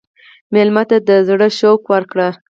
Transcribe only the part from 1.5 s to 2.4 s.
شوق ورکړه.